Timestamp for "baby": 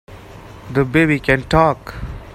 0.83-1.19